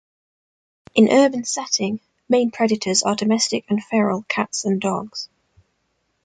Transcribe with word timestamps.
In 0.95 1.09
urban 1.11 1.43
setting 1.43 1.99
main 2.27 2.49
predators 2.49 3.03
are 3.03 3.15
domestic 3.15 3.65
and 3.69 3.83
feral 3.83 4.23
cats 4.27 4.65
and 4.65 4.81
dogs. 4.81 5.29